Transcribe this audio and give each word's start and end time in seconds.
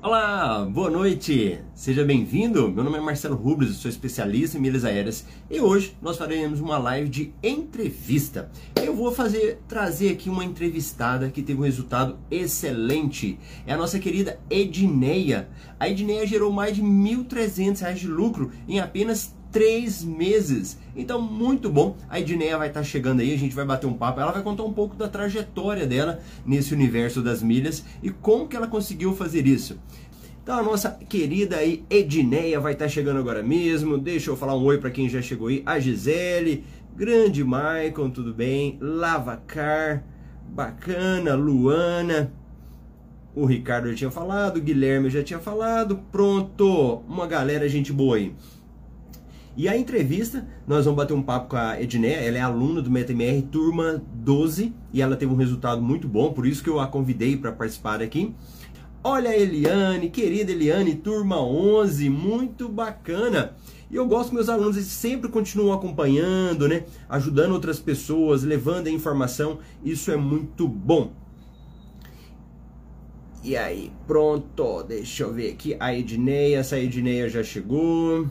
Olá, 0.00 0.64
boa 0.64 0.88
noite, 0.88 1.58
seja 1.74 2.04
bem-vindo. 2.04 2.70
Meu 2.70 2.84
nome 2.84 2.98
é 2.98 3.00
Marcelo 3.00 3.34
Rubles, 3.34 3.78
sou 3.78 3.88
especialista 3.88 4.56
em 4.56 4.60
milhas 4.60 4.84
aéreas 4.84 5.26
e 5.50 5.60
hoje 5.60 5.96
nós 6.00 6.16
faremos 6.16 6.60
uma 6.60 6.78
live 6.78 7.08
de 7.08 7.34
entrevista. 7.42 8.48
Eu 8.76 8.94
vou 8.94 9.10
fazer 9.10 9.58
trazer 9.66 10.12
aqui 10.12 10.30
uma 10.30 10.44
entrevistada 10.44 11.30
que 11.30 11.42
teve 11.42 11.58
um 11.58 11.64
resultado 11.64 12.16
excelente. 12.30 13.40
É 13.66 13.72
a 13.72 13.76
nossa 13.76 13.98
querida 13.98 14.38
Edneia. 14.48 15.48
A 15.80 15.88
Edneia 15.88 16.24
gerou 16.28 16.52
mais 16.52 16.76
de 16.76 16.80
R$ 16.80 16.86
1.300 16.86 17.94
de 17.94 18.06
lucro 18.06 18.52
em 18.68 18.78
apenas 18.78 19.34
três 19.50 20.04
meses. 20.04 20.78
Então, 20.94 21.20
muito 21.20 21.70
bom. 21.70 21.96
A 22.08 22.20
Edneia 22.20 22.58
vai 22.58 22.68
estar 22.68 22.82
chegando 22.82 23.20
aí, 23.20 23.32
a 23.32 23.38
gente 23.38 23.54
vai 23.54 23.64
bater 23.64 23.86
um 23.86 23.94
papo. 23.94 24.20
Ela 24.20 24.32
vai 24.32 24.42
contar 24.42 24.64
um 24.64 24.72
pouco 24.72 24.96
da 24.96 25.08
trajetória 25.08 25.86
dela 25.86 26.20
nesse 26.44 26.74
universo 26.74 27.22
das 27.22 27.42
milhas 27.42 27.84
e 28.02 28.10
como 28.10 28.48
que 28.48 28.56
ela 28.56 28.66
conseguiu 28.66 29.14
fazer 29.14 29.46
isso. 29.46 29.78
Então, 30.42 30.58
a 30.58 30.62
nossa 30.62 30.98
querida 31.08 31.56
aí 31.56 31.84
Edneia 31.90 32.58
vai 32.58 32.72
estar 32.72 32.88
chegando 32.88 33.18
agora 33.18 33.42
mesmo. 33.42 33.98
Deixa 33.98 34.30
eu 34.30 34.36
falar 34.36 34.56
um 34.56 34.64
oi 34.64 34.78
para 34.78 34.90
quem 34.90 35.08
já 35.08 35.20
chegou 35.20 35.48
aí. 35.48 35.62
A 35.66 35.78
Gisele, 35.78 36.64
grande 36.96 37.44
Maicon, 37.44 38.08
tudo 38.10 38.32
bem? 38.32 38.78
Lavacar, 38.80 40.04
bacana, 40.48 41.34
Luana. 41.34 42.32
O 43.34 43.44
Ricardo 43.44 43.90
já 43.90 43.94
tinha 43.94 44.10
falado, 44.10 44.56
o 44.56 44.60
Guilherme 44.60 45.10
já 45.10 45.22
tinha 45.22 45.38
falado. 45.38 46.00
Pronto, 46.10 47.02
uma 47.06 47.26
galera 47.26 47.68
gente 47.68 47.92
boa 47.92 48.16
aí. 48.16 48.32
E 49.58 49.68
a 49.68 49.76
entrevista, 49.76 50.46
nós 50.68 50.84
vamos 50.84 50.96
bater 50.96 51.14
um 51.14 51.20
papo 51.20 51.48
com 51.48 51.56
a 51.56 51.82
Edneia, 51.82 52.18
ela 52.18 52.38
é 52.38 52.40
aluna 52.40 52.80
do 52.80 52.92
MetaMR 52.92 53.42
turma 53.50 54.00
12 54.14 54.72
e 54.92 55.02
ela 55.02 55.16
teve 55.16 55.32
um 55.32 55.36
resultado 55.36 55.82
muito 55.82 56.06
bom, 56.06 56.32
por 56.32 56.46
isso 56.46 56.62
que 56.62 56.70
eu 56.70 56.78
a 56.78 56.86
convidei 56.86 57.36
para 57.36 57.50
participar 57.50 58.00
aqui. 58.00 58.32
Olha 59.02 59.30
a 59.30 59.36
Eliane, 59.36 60.10
querida 60.10 60.52
Eliane, 60.52 60.94
turma 60.94 61.42
11, 61.42 62.08
muito 62.08 62.68
bacana. 62.68 63.56
E 63.90 63.96
eu 63.96 64.06
gosto 64.06 64.28
que 64.28 64.36
meus 64.36 64.48
alunos 64.48 64.76
eles 64.76 64.86
sempre 64.86 65.28
continuam 65.28 65.72
acompanhando, 65.72 66.68
né? 66.68 66.84
Ajudando 67.08 67.50
outras 67.50 67.80
pessoas, 67.80 68.44
levando 68.44 68.86
a 68.86 68.92
informação. 68.92 69.58
Isso 69.84 70.12
é 70.12 70.16
muito 70.16 70.68
bom. 70.68 71.10
E 73.42 73.56
aí, 73.56 73.90
pronto. 74.06 74.84
Deixa 74.84 75.24
eu 75.24 75.32
ver 75.32 75.50
aqui. 75.50 75.76
A 75.80 75.92
Edneia, 75.92 76.58
essa 76.58 76.78
Edneia 76.78 77.28
já 77.28 77.42
chegou. 77.42 78.28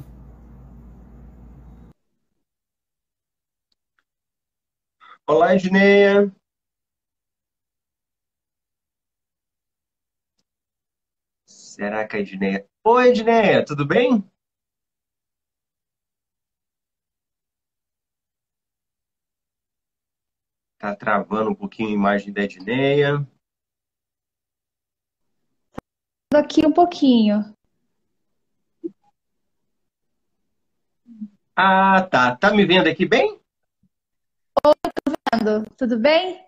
Olá, 5.30 5.54
Edneia. 5.54 6.34
Será 11.46 12.08
que 12.08 12.16
a 12.16 12.20
Edneia... 12.22 12.66
Oi, 12.86 13.10
Edneia, 13.10 13.66
tudo 13.66 13.86
bem? 13.86 14.24
Tá 20.78 20.96
travando 20.96 21.50
um 21.50 21.56
pouquinho 21.56 21.90
a 21.90 21.94
imagem 21.94 22.32
da 22.32 22.44
Edneia. 22.44 23.28
Aqui 26.34 26.66
um 26.66 26.72
pouquinho. 26.72 27.54
Ah, 31.54 32.02
tá. 32.10 32.34
Tá 32.38 32.54
me 32.54 32.66
vendo 32.66 32.88
aqui 32.88 33.06
bem? 33.06 33.37
Tudo 35.78 36.00
bem? 36.00 36.46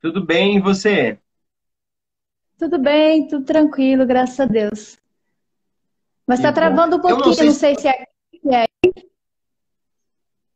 Tudo 0.00 0.24
bem, 0.24 0.56
e 0.56 0.60
você? 0.60 1.18
Tudo 2.58 2.78
bem, 2.78 3.26
tudo 3.28 3.44
tranquilo, 3.44 4.06
graças 4.06 4.40
a 4.40 4.46
Deus. 4.46 4.98
Mas 6.26 6.38
está 6.38 6.52
travando 6.52 6.96
um 6.96 7.00
pouquinho, 7.00 7.26
não 7.26 7.32
sei, 7.32 7.46
não 7.46 7.54
sei 7.54 7.74
se 7.78 7.88
é. 7.88 8.66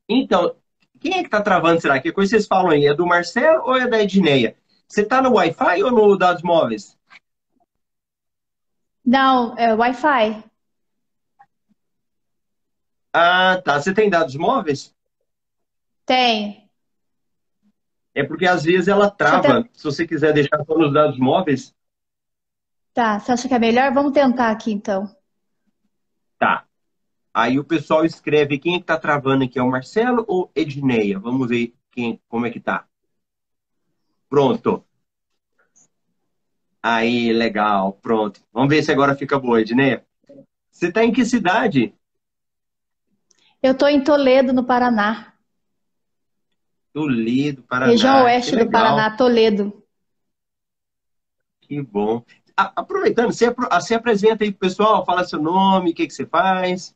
Então, 0.08 0.56
quem 0.98 1.12
é 1.12 1.20
que 1.20 1.26
está 1.26 1.40
travando, 1.40 1.80
será? 1.80 2.00
Que 2.00 2.12
coisa 2.12 2.30
vocês 2.30 2.46
falam 2.46 2.70
aí? 2.70 2.86
É 2.86 2.94
do 2.94 3.06
Marcelo 3.06 3.62
ou 3.64 3.76
é 3.76 3.86
da 3.86 4.02
Edneia? 4.02 4.56
Você 4.88 5.02
está 5.02 5.22
no 5.22 5.34
Wi-Fi 5.34 5.82
ou 5.84 5.90
no 5.90 6.16
dados 6.16 6.42
móveis? 6.42 6.98
Não, 9.04 9.56
é 9.56 9.72
Wi-Fi. 9.72 10.44
Ah, 13.12 13.60
tá. 13.64 13.80
Você 13.80 13.94
tem 13.94 14.10
dados 14.10 14.34
móveis? 14.36 14.94
Tem. 16.10 16.68
É 18.12 18.24
porque 18.24 18.44
às 18.44 18.64
vezes 18.64 18.88
ela 18.88 19.08
trava. 19.08 19.62
Tem... 19.62 19.70
Se 19.72 19.84
você 19.84 20.04
quiser 20.04 20.32
deixar 20.32 20.64
só 20.64 20.76
nos 20.76 20.92
dados 20.92 21.16
móveis. 21.16 21.72
Tá, 22.92 23.20
você 23.20 23.30
acha 23.30 23.46
que 23.46 23.54
é 23.54 23.60
melhor? 23.60 23.94
Vamos 23.94 24.10
tentar 24.10 24.50
aqui 24.50 24.72
então. 24.72 25.08
Tá. 26.36 26.66
Aí 27.32 27.60
o 27.60 27.64
pessoal 27.64 28.04
escreve 28.04 28.58
quem 28.58 28.74
é 28.74 28.78
que 28.80 28.86
tá 28.86 28.98
travando 28.98 29.44
aqui, 29.44 29.56
é 29.56 29.62
o 29.62 29.70
Marcelo 29.70 30.24
ou 30.26 30.50
Edneia? 30.52 31.16
Vamos 31.20 31.48
ver 31.48 31.76
quem, 31.92 32.20
como 32.28 32.44
é 32.44 32.50
que 32.50 32.58
tá. 32.58 32.88
Pronto. 34.28 34.84
Aí, 36.82 37.32
legal, 37.32 37.92
pronto. 38.02 38.40
Vamos 38.52 38.68
ver 38.68 38.82
se 38.82 38.90
agora 38.90 39.14
fica 39.14 39.38
boa, 39.38 39.60
Edneia. 39.60 40.04
Você 40.72 40.90
tá 40.90 41.04
em 41.04 41.12
que 41.12 41.24
cidade? 41.24 41.94
Eu 43.62 43.76
tô 43.78 43.86
em 43.86 44.02
Toledo, 44.02 44.52
no 44.52 44.66
Paraná. 44.66 45.29
Toledo, 46.92 47.62
Paraná. 47.62 47.92
Região 47.92 48.24
oeste 48.24 48.56
do 48.56 48.70
Paraná, 48.70 49.16
Toledo. 49.16 49.82
Que 51.60 51.80
bom. 51.80 52.24
Aproveitando, 52.56 53.32
você, 53.32 53.50
você 53.50 53.94
apresenta 53.94 54.44
aí 54.44 54.50
pro 54.50 54.68
pessoal, 54.68 55.04
fala 55.04 55.24
seu 55.24 55.40
nome, 55.40 55.90
o 55.90 55.94
que, 55.94 56.06
que 56.06 56.12
você 56.12 56.26
faz. 56.26 56.94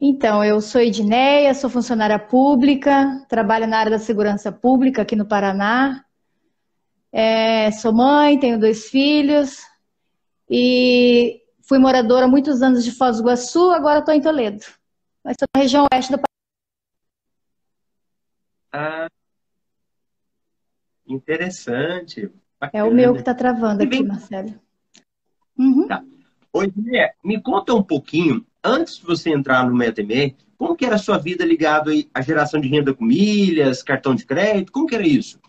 Então, 0.00 0.42
eu 0.42 0.60
sou 0.60 0.80
Edneia, 0.80 1.54
sou 1.54 1.70
funcionária 1.70 2.18
pública, 2.18 3.24
trabalho 3.28 3.66
na 3.66 3.78
área 3.78 3.90
da 3.90 3.98
segurança 3.98 4.50
pública 4.50 5.02
aqui 5.02 5.14
no 5.14 5.26
Paraná. 5.26 6.04
É, 7.12 7.70
sou 7.70 7.92
mãe, 7.92 8.38
tenho 8.38 8.58
dois 8.58 8.88
filhos 8.88 9.58
e 10.48 11.40
fui 11.62 11.78
moradora 11.78 12.26
há 12.26 12.28
muitos 12.28 12.62
anos 12.62 12.84
de 12.84 12.92
Foz 12.92 13.16
do 13.16 13.22
Iguaçu, 13.22 13.70
agora 13.70 14.00
estou 14.00 14.14
em 14.14 14.20
Toledo 14.20 14.79
mas 15.24 15.32
estou 15.32 15.48
na 15.54 15.62
região 15.62 15.86
oeste 15.92 16.12
do 16.12 16.18
país. 16.18 16.30
Ah, 18.72 19.08
interessante. 21.06 22.30
Bacana. 22.58 22.84
É 22.84 22.84
o 22.84 22.92
meu 22.92 23.14
que 23.14 23.20
está 23.20 23.34
travando 23.34 23.82
aqui, 23.82 24.02
Marcelo. 24.02 24.54
Uhum. 25.58 25.88
Tá. 25.88 26.04
Oi, 26.52 26.72
Zé, 26.82 27.14
me 27.24 27.40
conta 27.40 27.74
um 27.74 27.82
pouquinho, 27.82 28.44
antes 28.62 28.98
de 28.98 29.04
você 29.04 29.30
entrar 29.30 29.66
no 29.66 29.74
MetaMR, 29.74 30.36
como 30.58 30.76
que 30.76 30.84
era 30.84 30.96
a 30.96 30.98
sua 30.98 31.16
vida 31.16 31.44
ligada 31.44 31.90
à 32.12 32.20
geração 32.20 32.60
de 32.60 32.68
renda 32.68 32.92
com 32.92 33.04
milhas, 33.04 33.82
cartão 33.82 34.14
de 34.14 34.26
crédito? 34.26 34.72
Como 34.72 34.86
que 34.86 34.94
era 34.94 35.06
isso? 35.06 35.40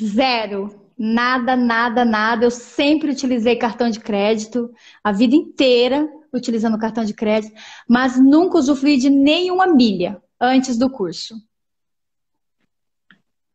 Zero. 0.00 0.86
Nada, 0.98 1.54
nada, 1.54 2.04
nada. 2.04 2.46
Eu 2.46 2.50
sempre 2.50 3.10
utilizei 3.10 3.56
cartão 3.56 3.90
de 3.90 4.00
crédito 4.00 4.72
a 5.04 5.12
vida 5.12 5.36
inteira 5.36 6.08
utilizando 6.36 6.78
cartão 6.78 7.04
de 7.04 7.14
crédito, 7.14 7.54
mas 7.88 8.18
nunca 8.18 8.58
usufruí 8.58 8.96
de 8.96 9.10
nenhuma 9.10 9.66
milha 9.66 10.22
antes 10.40 10.76
do 10.78 10.90
curso. 10.90 11.34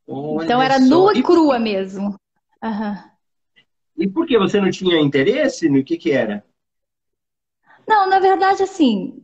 Olha 0.07 0.45
então 0.45 0.61
era 0.61 0.79
só. 0.79 0.85
nua 0.85 1.17
e 1.17 1.23
crua 1.23 1.59
mesmo. 1.59 2.15
Uhum. 2.63 3.11
E 3.97 4.07
por 4.07 4.25
que 4.25 4.37
você 4.37 4.59
não 4.59 4.69
tinha 4.69 4.99
interesse 4.99 5.69
no 5.69 5.83
que 5.83 5.97
que 5.97 6.11
era? 6.11 6.45
Não, 7.87 8.09
na 8.09 8.19
verdade, 8.19 8.63
assim, 8.63 9.23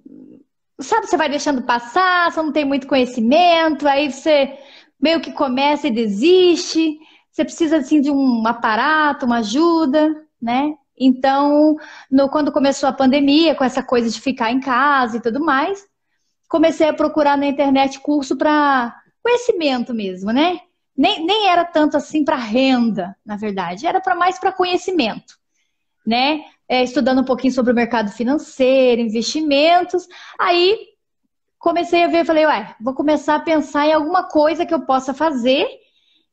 sabe, 0.80 1.08
você 1.08 1.18
vai 1.18 1.30
deixando 1.30 1.64
passar, 1.64 2.32
você 2.32 2.42
não 2.42 2.52
tem 2.52 2.66
muito 2.66 2.88
conhecimento, 2.88 3.88
aí 3.88 4.12
você 4.12 4.58
meio 5.00 5.22
que 5.22 5.32
começa 5.32 5.88
e 5.88 5.92
desiste, 5.92 6.98
você 7.32 7.44
precisa, 7.44 7.78
assim, 7.78 8.02
de 8.02 8.10
um 8.10 8.46
aparato, 8.48 9.26
uma 9.26 9.38
ajuda, 9.38 10.26
né? 10.42 10.76
Então, 11.00 11.78
no, 12.10 12.30
quando 12.30 12.52
começou 12.52 12.90
a 12.90 12.94
pandemia, 12.94 13.54
com 13.54 13.64
essa 13.64 13.84
coisa 13.84 14.10
de 14.10 14.20
ficar 14.20 14.52
em 14.52 14.60
casa 14.60 15.18
e 15.18 15.22
tudo 15.22 15.40
mais, 15.40 15.86
comecei 16.50 16.88
a 16.88 16.94
procurar 16.94 17.38
na 17.38 17.46
internet 17.46 18.00
curso 18.00 18.36
para 18.36 18.96
conhecimento 19.22 19.94
mesmo, 19.94 20.32
né? 20.32 20.60
Nem, 20.98 21.24
nem 21.26 21.48
era 21.48 21.64
tanto 21.64 21.96
assim 21.96 22.24
para 22.26 22.36
renda, 22.36 23.16
na 23.24 23.36
verdade, 23.36 23.86
era 23.86 24.02
para 24.02 24.16
mais 24.16 24.40
para 24.40 24.52
conhecimento, 24.52 25.36
né? 26.06 26.42
É, 26.68 26.84
estudando 26.84 27.22
um 27.22 27.26
pouquinho 27.26 27.54
sobre 27.54 27.72
o 27.72 27.76
mercado 27.76 28.12
financeiro, 28.12 29.02
investimentos. 29.02 30.08
Aí 30.40 30.78
comecei 31.60 32.04
a 32.04 32.08
ver, 32.08 32.26
falei, 32.26 32.46
ué, 32.46 32.76
vou 32.82 32.94
começar 32.94 33.36
a 33.36 33.40
pensar 33.40 33.86
em 33.86 33.94
alguma 33.94 34.24
coisa 34.24 34.66
que 34.66 34.74
eu 34.74 34.82
possa 34.82 35.14
fazer 35.14 35.68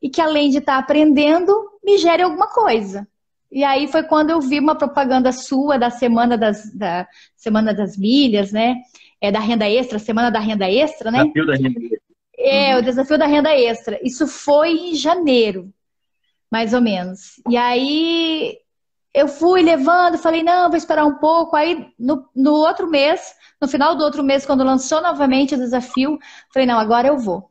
e 0.01 0.09
que 0.09 0.19
além 0.19 0.49
de 0.49 0.57
estar 0.57 0.73
tá 0.73 0.79
aprendendo, 0.79 1.53
me 1.83 1.97
gere 1.97 2.23
alguma 2.23 2.47
coisa. 2.47 3.07
E 3.51 3.63
aí 3.63 3.87
foi 3.87 4.03
quando 4.03 4.31
eu 4.31 4.41
vi 4.41 4.59
uma 4.59 4.75
propaganda 4.75 5.31
sua 5.31 5.77
da 5.77 5.89
semana 5.89 6.37
das, 6.37 6.73
da 6.73 7.07
semana 7.35 7.73
das 7.73 7.97
milhas, 7.97 8.51
né? 8.51 8.75
É 9.21 9.31
da 9.31 9.39
renda 9.39 9.69
extra, 9.69 9.99
semana 9.99 10.29
da 10.29 10.39
renda 10.39 10.69
extra, 10.69 11.11
né? 11.11 11.19
Da 11.19 11.53
renda 11.55 11.79
extra. 11.79 12.05
É, 12.37 12.77
o 12.77 12.81
desafio 12.81 13.17
da 13.17 13.25
renda 13.25 13.55
extra. 13.55 13.99
Isso 14.03 14.27
foi 14.27 14.71
em 14.71 14.95
janeiro, 14.95 15.73
mais 16.51 16.73
ou 16.73 16.81
menos. 16.81 17.41
E 17.49 17.55
aí 17.55 18.57
eu 19.13 19.27
fui 19.29 19.61
levando, 19.61 20.17
falei, 20.17 20.43
não, 20.43 20.67
vou 20.67 20.77
esperar 20.77 21.05
um 21.05 21.15
pouco. 21.15 21.55
Aí 21.55 21.87
no, 21.97 22.27
no 22.35 22.53
outro 22.53 22.89
mês, 22.89 23.33
no 23.61 23.67
final 23.67 23.95
do 23.95 24.03
outro 24.03 24.21
mês, 24.21 24.45
quando 24.45 24.63
lançou 24.63 25.01
novamente 25.01 25.55
o 25.55 25.57
desafio, 25.57 26.19
falei, 26.53 26.67
não, 26.67 26.77
agora 26.77 27.07
eu 27.07 27.17
vou. 27.17 27.49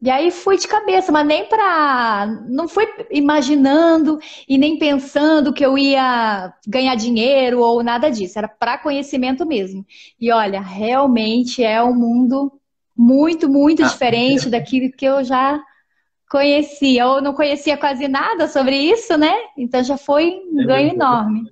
E 0.00 0.10
aí 0.10 0.30
fui 0.30 0.58
de 0.58 0.68
cabeça, 0.68 1.10
mas 1.10 1.26
nem 1.26 1.48
para. 1.48 2.26
Não 2.48 2.68
fui 2.68 2.86
imaginando 3.10 4.18
e 4.46 4.58
nem 4.58 4.78
pensando 4.78 5.54
que 5.54 5.64
eu 5.64 5.78
ia 5.78 6.52
ganhar 6.66 6.94
dinheiro 6.94 7.60
ou 7.60 7.82
nada 7.82 8.10
disso. 8.10 8.38
Era 8.38 8.46
para 8.46 8.76
conhecimento 8.78 9.46
mesmo. 9.46 9.86
E 10.20 10.30
olha, 10.30 10.60
realmente 10.60 11.64
é 11.64 11.82
um 11.82 11.94
mundo 11.94 12.52
muito, 12.94 13.48
muito 13.48 13.82
ah, 13.82 13.86
diferente 13.86 14.48
é. 14.48 14.50
daquilo 14.50 14.92
que 14.92 15.06
eu 15.06 15.24
já 15.24 15.62
conhecia. 16.30 17.06
Ou 17.06 17.22
não 17.22 17.32
conhecia 17.32 17.78
quase 17.78 18.06
nada 18.06 18.48
sobre 18.48 18.76
isso, 18.76 19.16
né? 19.16 19.34
Então 19.56 19.82
já 19.82 19.96
foi 19.96 20.42
um 20.52 20.60
é 20.60 20.66
ganho 20.66 20.90
enorme. 20.92 21.50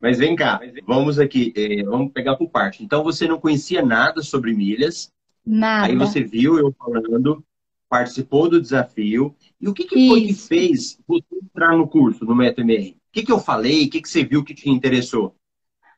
Mas 0.00 0.18
vem 0.18 0.36
cá, 0.36 0.60
vamos 0.86 1.18
aqui, 1.18 1.52
eh, 1.56 1.82
vamos 1.82 2.12
pegar 2.12 2.36
por 2.36 2.50
parte. 2.50 2.84
Então 2.84 3.02
você 3.02 3.26
não 3.26 3.40
conhecia 3.40 3.82
nada 3.82 4.22
sobre 4.22 4.52
milhas, 4.52 5.10
Nada. 5.46 5.86
Aí 5.86 5.96
você 5.96 6.24
viu 6.24 6.58
eu 6.58 6.74
falando, 6.76 7.44
participou 7.88 8.48
do 8.50 8.60
desafio. 8.60 9.34
E 9.60 9.68
o 9.68 9.72
que, 9.72 9.84
que 9.84 10.08
foi 10.08 10.22
que 10.22 10.34
fez 10.34 10.98
você 11.06 11.24
entrar 11.42 11.76
no 11.76 11.86
curso, 11.86 12.24
no 12.24 12.34
MetaMR? 12.34 12.90
O 12.90 12.96
que, 13.12 13.22
que 13.22 13.32
eu 13.32 13.38
falei? 13.38 13.86
O 13.86 13.90
que, 13.90 14.02
que 14.02 14.08
você 14.08 14.24
viu 14.24 14.44
que 14.44 14.54
te 14.54 14.68
interessou? 14.68 15.36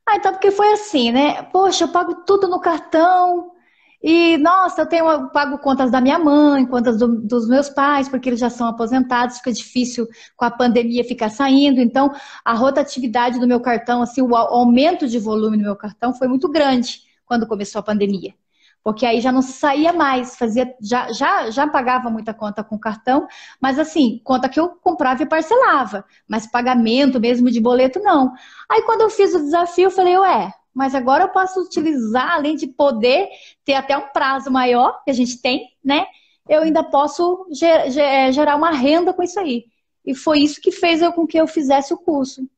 Ah, 0.06 0.16
então 0.16 0.32
porque 0.32 0.50
foi 0.50 0.72
assim, 0.72 1.10
né? 1.10 1.42
Poxa, 1.44 1.84
eu 1.84 1.88
pago 1.88 2.14
tudo 2.26 2.46
no 2.46 2.60
cartão. 2.60 3.52
E, 4.00 4.36
nossa, 4.38 4.82
eu 4.82 4.86
tenho 4.86 5.08
eu 5.08 5.28
pago 5.30 5.58
contas 5.58 5.90
da 5.90 6.00
minha 6.00 6.18
mãe, 6.18 6.64
contas 6.64 6.98
do, 6.98 7.20
dos 7.20 7.48
meus 7.48 7.68
pais, 7.68 8.08
porque 8.08 8.28
eles 8.28 8.38
já 8.38 8.48
são 8.48 8.68
aposentados, 8.68 9.38
fica 9.38 9.52
difícil 9.52 10.06
com 10.36 10.44
a 10.44 10.50
pandemia 10.50 11.02
ficar 11.02 11.30
saindo. 11.30 11.80
Então, 11.80 12.12
a 12.44 12.54
rotatividade 12.54 13.40
do 13.40 13.46
meu 13.46 13.60
cartão, 13.60 14.00
assim, 14.00 14.22
o 14.22 14.36
aumento 14.36 15.08
de 15.08 15.18
volume 15.18 15.56
no 15.56 15.64
meu 15.64 15.76
cartão 15.76 16.14
foi 16.14 16.28
muito 16.28 16.48
grande 16.48 17.00
quando 17.26 17.46
começou 17.46 17.80
a 17.80 17.82
pandemia 17.82 18.34
porque 18.82 19.04
aí 19.04 19.20
já 19.20 19.30
não 19.30 19.42
saía 19.42 19.92
mais, 19.92 20.36
fazia 20.36 20.74
já, 20.80 21.12
já, 21.12 21.50
já 21.50 21.68
pagava 21.68 22.10
muita 22.10 22.32
conta 22.32 22.64
com 22.64 22.78
cartão, 22.78 23.26
mas 23.60 23.78
assim, 23.78 24.20
conta 24.24 24.48
que 24.48 24.58
eu 24.58 24.70
comprava 24.70 25.22
e 25.22 25.26
parcelava, 25.26 26.04
mas 26.26 26.50
pagamento 26.50 27.20
mesmo 27.20 27.50
de 27.50 27.60
boleto 27.60 28.00
não. 28.00 28.32
Aí 28.70 28.82
quando 28.82 29.02
eu 29.02 29.10
fiz 29.10 29.34
o 29.34 29.40
desafio, 29.40 29.84
eu 29.84 29.90
falei, 29.90 30.16
ué, 30.18 30.52
mas 30.72 30.94
agora 30.94 31.24
eu 31.24 31.28
posso 31.30 31.60
utilizar, 31.60 32.32
além 32.32 32.56
de 32.56 32.66
poder 32.66 33.28
ter 33.64 33.74
até 33.74 33.96
um 33.96 34.08
prazo 34.12 34.50
maior, 34.50 35.02
que 35.04 35.10
a 35.10 35.14
gente 35.14 35.42
tem, 35.42 35.68
né? 35.84 36.06
Eu 36.48 36.62
ainda 36.62 36.82
posso 36.82 37.46
ger 37.50 37.90
ger 37.90 38.32
gerar 38.32 38.56
uma 38.56 38.70
renda 38.70 39.12
com 39.12 39.22
isso 39.22 39.38
aí. 39.38 39.66
E 40.04 40.14
foi 40.14 40.38
isso 40.38 40.60
que 40.60 40.72
fez 40.72 41.02
eu, 41.02 41.12
com 41.12 41.26
que 41.26 41.36
eu 41.36 41.46
fizesse 41.46 41.92
o 41.92 41.98
curso. 41.98 42.48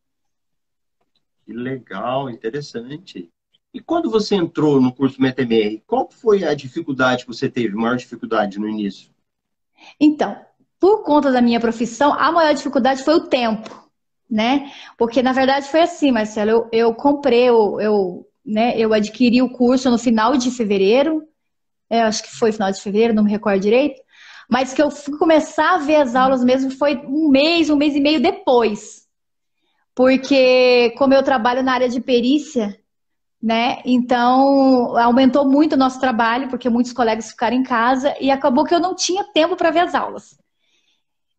Que 1.44 1.52
legal, 1.52 2.30
interessante. 2.30 3.28
E 3.72 3.80
quando 3.80 4.10
você 4.10 4.34
entrou 4.34 4.80
no 4.80 4.92
curso 4.92 5.20
MetaMR, 5.22 5.82
qual 5.86 6.10
foi 6.10 6.44
a 6.44 6.54
dificuldade 6.54 7.24
que 7.24 7.32
você 7.32 7.48
teve, 7.48 7.74
maior 7.74 7.96
dificuldade 7.96 8.58
no 8.58 8.68
início? 8.68 9.10
Então, 9.98 10.36
por 10.78 11.04
conta 11.04 11.30
da 11.30 11.40
minha 11.40 11.60
profissão, 11.60 12.12
a 12.12 12.32
maior 12.32 12.52
dificuldade 12.52 13.04
foi 13.04 13.14
o 13.14 13.28
tempo, 13.28 13.88
né? 14.28 14.72
Porque 14.98 15.22
na 15.22 15.32
verdade 15.32 15.68
foi 15.68 15.82
assim, 15.82 16.10
Marcelo, 16.10 16.50
eu, 16.50 16.68
eu 16.72 16.94
comprei, 16.94 17.48
eu, 17.48 17.80
eu, 17.80 18.28
né, 18.44 18.76
eu 18.76 18.92
adquiri 18.92 19.40
o 19.40 19.50
curso 19.50 19.90
no 19.90 19.98
final 19.98 20.36
de 20.36 20.50
fevereiro, 20.50 21.22
é, 21.88 22.02
acho 22.02 22.22
que 22.22 22.30
foi 22.30 22.50
final 22.50 22.72
de 22.72 22.80
fevereiro, 22.80 23.14
não 23.14 23.24
me 23.24 23.30
recordo 23.30 23.60
direito, 23.60 24.00
mas 24.48 24.74
que 24.74 24.82
eu 24.82 24.90
fui 24.90 25.16
começar 25.16 25.74
a 25.74 25.78
ver 25.78 25.96
as 25.96 26.16
aulas 26.16 26.42
mesmo 26.42 26.72
foi 26.72 26.96
um 26.96 27.28
mês, 27.28 27.70
um 27.70 27.76
mês 27.76 27.94
e 27.94 28.00
meio 28.00 28.20
depois. 28.20 29.06
Porque 29.94 30.92
como 30.96 31.14
eu 31.14 31.22
trabalho 31.22 31.62
na 31.62 31.72
área 31.72 31.88
de 31.88 32.00
perícia, 32.00 32.76
né? 33.42 33.80
Então, 33.84 34.96
aumentou 34.98 35.48
muito 35.48 35.72
o 35.72 35.78
nosso 35.78 35.98
trabalho, 35.98 36.48
porque 36.48 36.68
muitos 36.68 36.92
colegas 36.92 37.30
ficaram 37.30 37.56
em 37.56 37.62
casa 37.62 38.14
e 38.20 38.30
acabou 38.30 38.64
que 38.64 38.74
eu 38.74 38.80
não 38.80 38.94
tinha 38.94 39.24
tempo 39.24 39.56
para 39.56 39.70
ver 39.70 39.80
as 39.80 39.94
aulas. 39.94 40.38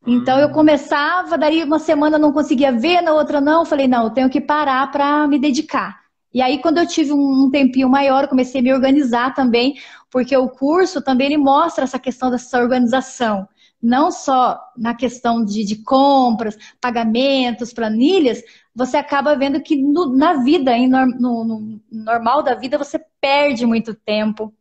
Então, 0.05 0.39
eu 0.39 0.47
hum. 0.47 0.51
começava, 0.51 1.37
daí 1.37 1.63
uma 1.63 1.77
semana 1.77 2.17
não 2.17 2.33
conseguia 2.33 2.71
ver, 2.71 3.01
na 3.01 3.13
outra 3.13 3.39
não, 3.39 3.65
falei, 3.65 3.87
não, 3.87 4.05
eu 4.05 4.09
tenho 4.09 4.29
que 4.29 4.41
parar 4.41 4.89
para 4.91 5.27
me 5.27 5.37
dedicar. 5.37 6.01
E 6.33 6.41
aí, 6.41 6.59
quando 6.59 6.79
eu 6.79 6.87
tive 6.87 7.11
um 7.11 7.49
tempinho 7.51 7.89
maior, 7.89 8.23
eu 8.23 8.29
comecei 8.29 8.61
a 8.61 8.63
me 8.63 8.73
organizar 8.73 9.35
também, 9.35 9.75
porque 10.09 10.35
o 10.35 10.49
curso 10.49 11.01
também 11.01 11.27
ele 11.27 11.37
mostra 11.37 11.83
essa 11.83 11.99
questão 11.99 12.31
dessa 12.31 12.57
organização 12.57 13.47
não 13.81 14.11
só 14.11 14.59
na 14.77 14.93
questão 14.93 15.43
de, 15.43 15.65
de 15.65 15.77
compras, 15.83 16.57
pagamentos, 16.79 17.73
planilhas, 17.73 18.43
você 18.75 18.97
acaba 18.97 19.35
vendo 19.35 19.61
que 19.61 19.75
no, 19.75 20.15
na 20.15 20.43
vida, 20.43 20.71
no, 20.87 21.43
no, 21.43 21.79
normal 21.91 22.43
da 22.43 22.55
vida, 22.55 22.77
você 22.77 23.03
perde 23.19 23.65
muito 23.65 23.93
tempo, 23.93 24.53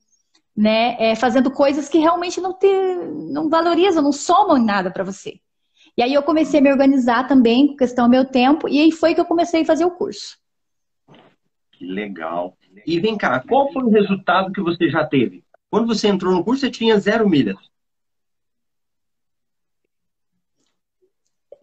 né? 0.56 0.96
É, 0.98 1.14
fazendo 1.14 1.50
coisas 1.50 1.88
que 1.88 1.98
realmente 1.98 2.40
não, 2.40 2.52
te, 2.52 2.66
não 3.30 3.48
valorizam, 3.48 4.02
não 4.02 4.12
somam 4.12 4.58
nada 4.58 4.90
para 4.90 5.04
você. 5.04 5.38
E 5.96 6.02
aí 6.02 6.14
eu 6.14 6.22
comecei 6.22 6.60
a 6.60 6.62
me 6.62 6.72
organizar 6.72 7.26
também 7.26 7.68
com 7.68 7.76
questão 7.76 8.06
do 8.06 8.10
meu 8.10 8.24
tempo, 8.24 8.68
e 8.68 8.80
aí 8.80 8.90
foi 8.90 9.14
que 9.14 9.20
eu 9.20 9.24
comecei 9.24 9.62
a 9.62 9.66
fazer 9.66 9.84
o 9.84 9.90
curso. 9.90 10.38
Que 11.72 11.84
legal. 11.84 12.56
E 12.86 12.98
vem 13.00 13.16
cá, 13.16 13.40
qual 13.40 13.72
foi 13.72 13.82
o 13.82 13.90
resultado 13.90 14.52
que 14.52 14.60
você 14.60 14.88
já 14.88 15.04
teve? 15.04 15.44
Quando 15.70 15.86
você 15.86 16.08
entrou 16.08 16.34
no 16.34 16.44
curso, 16.44 16.60
você 16.60 16.70
tinha 16.70 16.98
zero 16.98 17.28
milhas. 17.28 17.56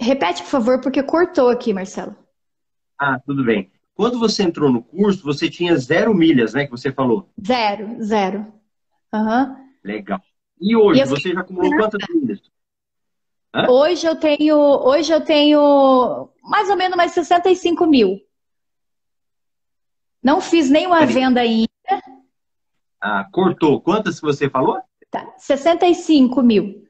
Repete, 0.07 0.41
por 0.41 0.49
favor, 0.49 0.79
porque 0.79 1.03
cortou 1.03 1.49
aqui, 1.49 1.73
Marcelo. 1.73 2.15
Ah, 2.97 3.19
tudo 3.25 3.43
bem. 3.43 3.69
Quando 3.93 4.17
você 4.17 4.43
entrou 4.43 4.71
no 4.71 4.81
curso, 4.81 5.21
você 5.21 5.49
tinha 5.49 5.75
zero 5.75 6.13
milhas, 6.13 6.53
né? 6.53 6.63
Que 6.63 6.71
você 6.71 6.93
falou. 6.93 7.29
Zero, 7.45 8.01
zero. 8.01 8.53
Uhum. 9.13 9.69
Legal. 9.83 10.21
E 10.61 10.77
hoje, 10.77 11.01
e 11.01 11.05
você 11.05 11.33
já 11.33 11.41
acumulou 11.41 11.75
quantas 11.75 12.07
milhas? 12.09 12.39
Hã? 13.53 13.69
Hoje 13.69 14.07
eu 14.07 14.15
tenho, 14.15 14.57
hoje 14.57 15.11
eu 15.11 15.19
tenho 15.25 16.29
mais 16.41 16.69
ou 16.69 16.77
menos 16.77 16.95
mais 16.95 17.11
65 17.11 17.85
mil. 17.85 18.17
Não 20.23 20.39
fiz 20.39 20.69
nenhuma 20.69 20.99
Peraí. 20.99 21.13
venda 21.13 21.41
ainda. 21.41 21.67
Ah, 23.01 23.27
cortou. 23.31 23.81
Quantas 23.81 24.21
você 24.21 24.49
falou? 24.49 24.79
Tá, 25.11 25.33
65 25.37 26.41
mil. 26.41 26.86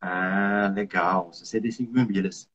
Ah, 0.00 0.72
legal. 0.74 1.32
65 1.32 1.92
mil 1.92 2.06
milhas. 2.06 2.48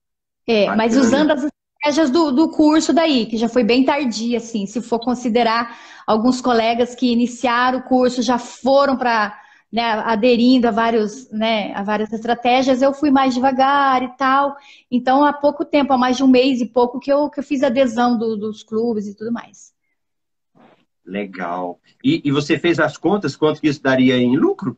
É, 0.47 0.65
Bacana. 0.65 0.77
mas 0.77 0.95
usando 0.97 1.31
as 1.31 1.43
estratégias 1.43 2.09
do, 2.09 2.31
do 2.31 2.49
curso 2.49 2.93
daí, 2.93 3.25
que 3.25 3.37
já 3.37 3.49
foi 3.49 3.63
bem 3.63 3.83
tardia, 3.83 4.37
assim, 4.37 4.65
se 4.65 4.81
for 4.81 4.99
considerar 4.99 5.79
alguns 6.05 6.41
colegas 6.41 6.95
que 6.95 7.11
iniciaram 7.11 7.79
o 7.79 7.83
curso, 7.83 8.21
já 8.21 8.37
foram 8.37 8.97
para 8.97 9.39
né, 9.71 9.83
aderindo 9.83 10.67
a, 10.67 10.71
vários, 10.71 11.31
né, 11.31 11.73
a 11.73 11.81
várias 11.81 12.11
estratégias, 12.11 12.81
eu 12.81 12.93
fui 12.93 13.09
mais 13.09 13.33
devagar 13.33 14.03
e 14.03 14.09
tal. 14.17 14.55
Então, 14.91 15.23
há 15.23 15.31
pouco 15.31 15.63
tempo, 15.63 15.93
há 15.93 15.97
mais 15.97 16.17
de 16.17 16.23
um 16.23 16.27
mês 16.27 16.59
e 16.59 16.65
pouco, 16.65 16.99
que 16.99 17.11
eu, 17.11 17.29
que 17.29 17.39
eu 17.39 17.43
fiz 17.43 17.63
adesão 17.63 18.17
do, 18.17 18.35
dos 18.35 18.63
clubes 18.63 19.07
e 19.07 19.15
tudo 19.15 19.31
mais. 19.31 19.73
Legal. 21.05 21.79
E, 22.03 22.21
e 22.25 22.31
você 22.31 22.59
fez 22.59 22.79
as 22.79 22.97
contas, 22.97 23.35
quanto 23.35 23.61
que 23.61 23.67
isso 23.67 23.81
daria 23.81 24.17
em 24.17 24.35
lucro? 24.35 24.77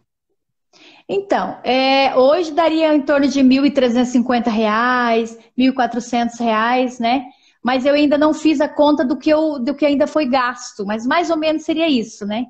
Então, 1.16 1.60
é, 1.64 2.18
hoje 2.18 2.52
daria 2.52 2.92
em 2.92 3.04
torno 3.04 3.28
de 3.28 3.40
R$ 3.40 3.48
1.350, 3.48 4.48
R$ 4.48 5.24
1.400, 5.56 7.00
né? 7.00 7.26
Mas 7.62 7.86
eu 7.86 7.94
ainda 7.94 8.18
não 8.18 8.34
fiz 8.34 8.60
a 8.60 8.68
conta 8.68 9.06
do 9.06 9.16
que, 9.16 9.30
eu, 9.30 9.60
do 9.60 9.76
que 9.76 9.86
ainda 9.86 10.08
foi 10.08 10.26
gasto, 10.26 10.84
mas 10.84 11.06
mais 11.06 11.30
ou 11.30 11.38
menos 11.38 11.62
seria 11.62 11.88
isso, 11.88 12.26
né? 12.26 12.48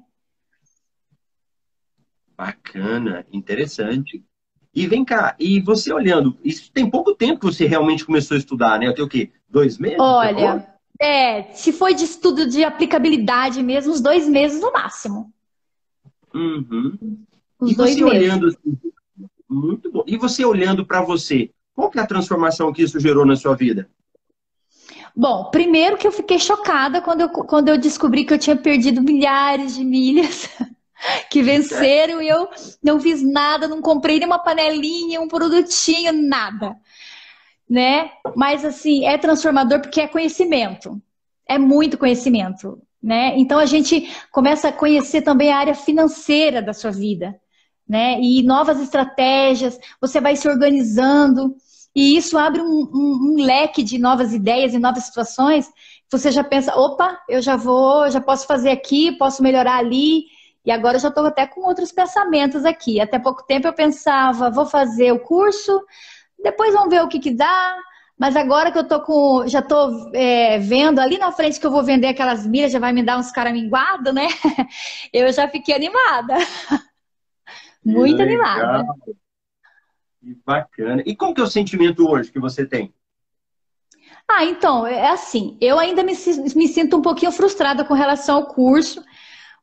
Bacana, 2.37 3.25
interessante. 3.33 4.23
E 4.73 4.87
vem 4.87 5.03
cá, 5.03 5.35
e 5.37 5.59
você 5.59 5.91
olhando, 5.91 6.37
isso 6.41 6.71
tem 6.71 6.89
pouco 6.89 7.13
tempo 7.13 7.41
que 7.41 7.45
você 7.45 7.65
realmente 7.65 8.05
começou 8.05 8.35
a 8.35 8.39
estudar, 8.39 8.79
né? 8.79 8.93
Tem 8.93 9.03
o 9.03 9.09
quê? 9.09 9.29
Dois 9.49 9.77
meses? 9.77 9.99
Olha, 9.99 10.65
é, 11.01 11.51
se 11.51 11.73
foi 11.73 11.93
de 11.93 12.05
estudo 12.05 12.47
de 12.47 12.63
aplicabilidade 12.63 13.61
mesmo, 13.61 13.91
uns 13.91 13.99
dois 13.99 14.25
meses 14.25 14.61
no 14.61 14.71
máximo. 14.71 15.33
Uhum. 16.33 17.25
Os 17.63 17.71
e 17.71 17.75
dois 17.75 17.95
você 17.95 18.03
meses. 18.03 18.19
olhando 18.19 18.47
assim, 18.47 18.77
muito 19.49 19.91
bom. 19.91 20.03
E 20.07 20.17
você 20.17 20.43
olhando 20.45 20.85
para 20.85 21.01
você, 21.01 21.51
qual 21.73 21.89
que 21.89 21.99
é 21.99 22.01
a 22.01 22.07
transformação 22.07 22.71
que 22.73 22.83
isso 22.83 22.99
gerou 22.99 23.25
na 23.25 23.35
sua 23.35 23.55
vida? 23.55 23.89
Bom, 25.15 25.49
primeiro 25.51 25.97
que 25.97 26.07
eu 26.07 26.11
fiquei 26.11 26.39
chocada 26.39 26.99
quando 27.01 27.21
eu, 27.21 27.29
quando 27.29 27.69
eu 27.69 27.77
descobri 27.77 28.25
que 28.25 28.33
eu 28.33 28.39
tinha 28.39 28.55
perdido 28.55 29.01
milhares 29.01 29.75
de 29.75 29.83
milhas 29.83 30.49
que 31.29 31.43
venceram 31.43 32.19
e 32.21 32.27
eu 32.27 32.49
não 32.83 32.99
fiz 32.99 33.21
nada, 33.21 33.67
não 33.67 33.79
comprei 33.81 34.17
nenhuma 34.17 34.39
panelinha, 34.39 35.21
um 35.21 35.27
produtinho, 35.27 36.11
nada. 36.13 36.75
Né? 37.69 38.11
Mas 38.35 38.65
assim, 38.65 39.05
é 39.05 39.17
transformador 39.17 39.81
porque 39.81 40.01
é 40.01 40.07
conhecimento. 40.07 40.99
É 41.47 41.59
muito 41.59 41.97
conhecimento. 41.97 42.81
né? 43.01 43.33
Então 43.37 43.59
a 43.59 43.65
gente 43.65 44.09
começa 44.31 44.69
a 44.69 44.73
conhecer 44.73 45.21
também 45.21 45.51
a 45.51 45.57
área 45.57 45.75
financeira 45.75 46.61
da 46.61 46.73
sua 46.73 46.91
vida, 46.91 47.39
né? 47.87 48.19
E 48.19 48.43
novas 48.43 48.79
estratégias, 48.79 49.77
você 49.99 50.19
vai 50.21 50.35
se 50.35 50.47
organizando 50.47 51.55
e 51.95 52.17
isso 52.17 52.37
abre 52.37 52.61
um, 52.61 52.65
um, 52.65 53.33
um 53.33 53.43
leque 53.43 53.83
de 53.83 53.99
novas 53.99 54.33
ideias 54.33 54.73
e 54.73 54.79
novas 54.79 55.03
situações. 55.03 55.69
Você 56.11 56.31
já 56.31 56.43
pensa, 56.43 56.75
opa, 56.75 57.19
eu 57.29 57.41
já 57.41 57.55
vou, 57.55 58.09
já 58.09 58.19
posso 58.19 58.47
fazer 58.47 58.71
aqui, 58.71 59.11
posso 59.17 59.43
melhorar 59.43 59.77
ali. 59.77 60.23
E 60.65 60.71
agora 60.71 60.97
eu 60.97 61.01
já 61.01 61.09
estou 61.09 61.25
até 61.25 61.45
com 61.45 61.61
outros 61.61 61.91
pensamentos 61.91 62.65
aqui. 62.65 62.99
Até 62.99 63.19
pouco 63.19 63.45
tempo 63.45 63.67
eu 63.67 63.73
pensava, 63.73 64.49
vou 64.49 64.65
fazer 64.65 65.11
o 65.11 65.19
curso, 65.19 65.81
depois 66.41 66.73
vamos 66.73 66.89
ver 66.89 67.01
o 67.03 67.07
que, 67.07 67.19
que 67.19 67.31
dá, 67.31 67.75
mas 68.17 68.35
agora 68.35 68.71
que 68.71 68.77
eu 68.77 68.87
tô 68.87 69.01
com, 69.01 69.47
já 69.47 69.61
tô 69.61 70.11
é, 70.13 70.59
vendo 70.59 70.99
ali 70.99 71.17
na 71.17 71.31
frente 71.31 71.59
que 71.59 71.65
eu 71.65 71.71
vou 71.71 71.83
vender 71.83 72.07
aquelas 72.07 72.45
milhas, 72.45 72.71
já 72.71 72.79
vai 72.79 72.93
me 72.93 73.03
dar 73.03 73.17
uns 73.17 73.31
caraminguados, 73.31 74.13
né? 74.13 74.27
Eu 75.11 75.31
já 75.33 75.47
fiquei 75.47 75.75
animada. 75.75 76.35
Muito 77.85 78.17
Legal. 78.17 78.27
animada. 78.27 78.85
Que 80.19 80.37
bacana. 80.45 81.03
E 81.05 81.15
qual 81.15 81.33
que 81.33 81.41
é 81.41 81.43
o 81.43 81.47
sentimento 81.47 82.09
hoje 82.09 82.31
que 82.31 82.39
você 82.39 82.65
tem? 82.65 82.93
Ah, 84.29 84.45
então, 84.45 84.87
é 84.87 85.09
assim, 85.09 85.57
eu 85.59 85.77
ainda 85.77 86.01
me, 86.01 86.13
me 86.55 86.67
sinto 86.67 86.97
um 86.97 87.01
pouquinho 87.01 87.31
frustrada 87.31 87.83
com 87.83 87.93
relação 87.93 88.37
ao 88.37 88.47
curso, 88.47 89.03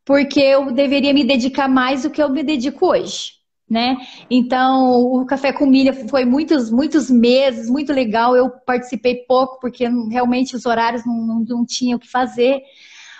porque 0.04 0.40
eu 0.40 0.70
deveria 0.70 1.14
me 1.14 1.24
dedicar 1.24 1.68
mais 1.68 2.02
do 2.02 2.10
que 2.10 2.22
eu 2.22 2.28
me 2.28 2.42
dedico 2.42 2.86
hoje 2.86 3.40
né? 3.70 3.96
Então, 4.28 5.00
o 5.00 5.24
Café 5.24 5.52
com 5.52 5.64
Milha 5.64 5.92
foi 6.08 6.24
muitos, 6.24 6.72
muitos 6.72 7.08
meses, 7.08 7.70
muito 7.70 7.92
legal. 7.92 8.34
Eu 8.36 8.50
participei 8.50 9.24
pouco, 9.28 9.60
porque 9.60 9.88
realmente 10.10 10.56
os 10.56 10.66
horários 10.66 11.06
não, 11.06 11.14
não, 11.14 11.40
não 11.40 11.64
tinham 11.64 11.96
o 11.96 12.00
que 12.00 12.10
fazer. 12.10 12.60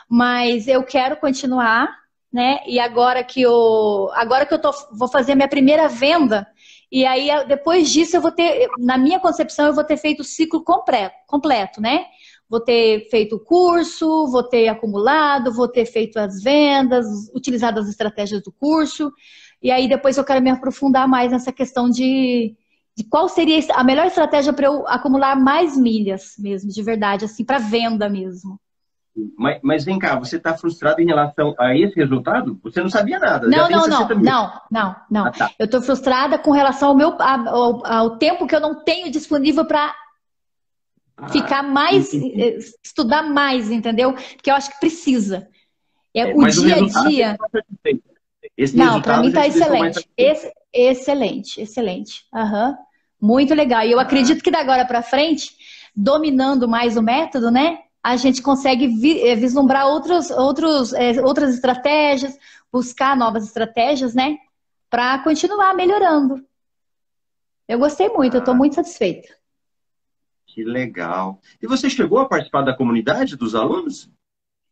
Mas 0.09 0.67
eu 0.67 0.83
quero 0.83 1.17
continuar, 1.19 2.00
né? 2.33 2.61
E 2.67 2.79
agora 2.79 3.25
que 3.25 3.43
eu, 3.43 4.11
agora 4.15 4.47
que 4.47 4.55
eu 4.55 4.61
tô, 4.61 4.71
vou 4.93 5.09
fazer 5.09 5.35
minha 5.35 5.49
primeira 5.49 5.89
venda, 5.89 6.47
e 6.91 7.05
aí 7.07 7.29
depois 7.47 7.91
disso 7.91 8.17
eu 8.17 8.21
vou 8.21 8.33
ter, 8.33 8.69
na 8.79 8.99
minha 8.99 9.21
concepção, 9.21 9.67
eu 9.67 9.75
vou 9.75 9.85
ter 9.85 9.97
feito 9.97 10.21
o 10.21 10.25
ciclo 10.25 10.63
completo, 10.65 11.15
completo 11.27 11.81
né? 11.81 12.07
Vou 12.49 12.61
ter 12.61 13.09
feito 13.11 13.37
o 13.37 13.41
curso, 13.41 14.27
vou 14.27 14.43
ter 14.43 14.69
acumulado, 14.69 15.53
vou 15.53 15.69
ter 15.69 15.87
feito 15.87 16.19
as 16.19 16.43
vendas, 16.43 17.07
utilizado 17.33 17.79
as 17.79 17.89
estratégias 17.89 18.43
do 18.43 18.51
curso. 18.53 19.13
E 19.63 19.71
aí 19.71 19.89
depois 19.89 20.17
eu 20.17 20.25
quero 20.25 20.43
me 20.43 20.51
aprofundar 20.51 21.07
mais 21.07 21.31
nessa 21.31 21.53
questão 21.53 21.89
de, 21.89 22.57
de 22.97 23.05
qual 23.05 23.29
seria 23.29 23.61
a 23.75 23.85
melhor 23.85 24.07
estratégia 24.07 24.53
para 24.53 24.67
eu 24.67 24.87
acumular 24.89 25.37
mais 25.37 25.77
milhas 25.77 26.35
mesmo, 26.39 26.71
de 26.71 26.83
verdade, 26.83 27.25
assim, 27.25 27.45
para 27.45 27.59
venda 27.59 28.09
mesmo. 28.09 28.61
Mas, 29.37 29.59
mas, 29.63 29.85
vem 29.85 29.99
cá, 29.99 30.19
você 30.19 30.37
está 30.37 30.57
frustrado 30.57 31.01
em 31.01 31.07
relação 31.07 31.55
a 31.59 31.77
esse 31.77 31.97
resultado? 31.97 32.59
Você 32.63 32.81
não 32.81 32.89
sabia 32.89 33.19
nada? 33.19 33.49
Não, 33.49 33.69
não, 33.69 33.87
não, 33.87 34.09
não, 34.09 34.61
não, 34.71 34.97
não, 35.11 35.27
ah, 35.27 35.31
tá. 35.33 35.51
Eu 35.59 35.65
estou 35.65 35.83
frustrada 35.83 36.39
com 36.39 36.53
relação 36.53 36.91
ao 36.91 36.97
meu 36.97 37.17
ao, 37.21 37.85
ao, 37.85 38.17
tempo 38.19 38.47
que 38.47 38.55
eu 38.55 38.61
não 38.61 38.85
tenho 38.85 39.11
disponível 39.11 39.65
para 39.65 39.95
ah, 41.17 41.29
ficar 41.29 41.63
mais, 41.63 42.15
entendi. 42.15 42.41
Eh, 42.41 42.59
estudar 42.85 43.23
mais, 43.23 43.71
entendeu? 43.71 44.13
Porque 44.13 44.51
eu 44.51 44.55
acho 44.55 44.71
que 44.71 44.81
precisa. 44.81 45.49
É, 46.15 46.31
é 46.31 46.35
o 46.35 46.47
dia 46.47 46.77
a 46.77 47.09
dia. 47.09 47.37
Esse 48.57 48.77
Não, 48.77 49.03
para 49.03 49.19
mim 49.19 49.29
está 49.29 49.47
excelente. 49.47 50.09
Esse, 50.17 50.53
excelente, 50.73 51.61
excelente. 51.61 52.25
Uhum. 52.33 52.75
Muito 53.21 53.55
legal. 53.55 53.85
E 53.85 53.93
eu 53.93 54.01
acredito 54.01 54.43
que 54.43 54.51
da 54.51 54.61
agora 54.61 54.85
para 54.85 55.03
frente, 55.03 55.51
dominando 55.95 56.69
mais 56.69 56.97
o 56.97 57.03
método, 57.03 57.51
né? 57.51 57.79
A 58.03 58.17
gente 58.17 58.43
consegue 58.43 58.89
vi, 58.89 59.21
eh, 59.21 59.37
vislumbrar 59.37 59.87
outros, 59.87 60.31
outros, 60.31 60.93
é, 60.93 61.21
outras 61.23 61.55
estratégias, 61.55 62.39
buscar 62.73 63.17
novas 63.17 63.45
estratégias, 63.45 64.15
né? 64.15 64.39
Para 64.89 65.19
continuar 65.19 65.75
melhorando. 65.75 66.45
Eu 67.69 67.79
gostei 67.79 68.09
muito, 68.09 68.35
ah, 68.35 68.39
eu 68.39 68.41
estou 68.41 68.55
muito 68.55 68.75
satisfeita. 68.75 69.29
Que 70.47 70.65
legal. 70.65 71.41
E 71.63 71.67
você 71.67 71.89
chegou 71.89 72.19
a 72.19 72.29
participar 72.29 72.63
da 72.63 72.77
comunidade 72.77 73.37
dos 73.37 73.55
alunos? 73.55 74.11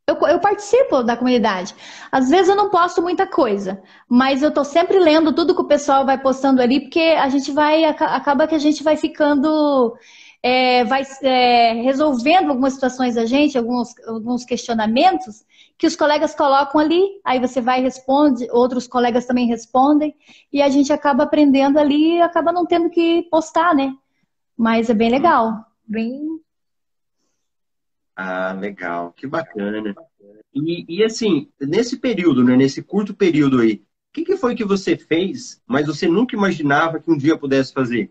Eu, 0.08 0.16
eu, 0.26 0.40
participo 0.40 1.02
da 1.02 1.16
comunidade. 1.16 1.74
Às 2.10 2.30
vezes 2.30 2.48
eu 2.48 2.56
não 2.56 2.70
posto 2.70 3.02
muita 3.02 3.26
coisa, 3.26 3.80
mas 4.08 4.42
eu 4.42 4.50
tô 4.50 4.64
sempre 4.64 4.98
lendo 4.98 5.34
tudo 5.34 5.54
que 5.54 5.60
o 5.60 5.66
pessoal 5.66 6.06
vai 6.06 6.18
postando 6.18 6.62
ali, 6.62 6.80
porque 6.80 6.98
a 6.98 7.28
gente 7.28 7.52
vai, 7.52 7.84
acaba 7.84 8.48
que 8.48 8.54
a 8.54 8.58
gente 8.58 8.82
vai 8.82 8.96
ficando, 8.96 9.94
é, 10.42 10.84
vai 10.84 11.02
é, 11.22 11.72
resolvendo 11.82 12.50
algumas 12.50 12.74
situações 12.74 13.14
da 13.14 13.26
gente, 13.26 13.58
alguns, 13.58 13.98
alguns 14.06 14.44
questionamentos 14.44 15.44
que 15.76 15.86
os 15.86 15.96
colegas 15.96 16.34
colocam 16.34 16.80
ali, 16.80 17.20
aí 17.24 17.40
você 17.40 17.60
vai 17.60 17.80
e 17.80 17.82
responde, 17.82 18.48
outros 18.50 18.86
colegas 18.86 19.26
também 19.26 19.46
respondem, 19.46 20.14
e 20.52 20.62
a 20.62 20.68
gente 20.68 20.92
acaba 20.92 21.24
aprendendo 21.24 21.78
ali 21.78 22.16
e 22.16 22.22
acaba 22.22 22.52
não 22.52 22.66
tendo 22.66 22.90
que 22.90 23.22
postar, 23.30 23.74
né? 23.74 23.94
Mas 24.56 24.90
é 24.90 24.94
bem 24.94 25.10
legal, 25.10 25.64
bem 25.86 26.40
ah, 28.20 28.52
legal, 28.52 29.12
que 29.12 29.28
bacana. 29.28 29.94
E, 30.52 30.84
e 30.88 31.04
assim, 31.04 31.48
nesse 31.60 31.96
período, 31.96 32.42
né, 32.42 32.56
nesse 32.56 32.82
curto 32.82 33.14
período 33.14 33.60
aí, 33.60 33.74
o 33.74 34.12
que, 34.12 34.24
que 34.24 34.36
foi 34.36 34.56
que 34.56 34.64
você 34.64 34.96
fez, 34.96 35.62
mas 35.64 35.86
você 35.86 36.08
nunca 36.08 36.34
imaginava 36.34 36.98
que 36.98 37.08
um 37.08 37.16
dia 37.16 37.38
pudesse 37.38 37.72
fazer? 37.72 38.10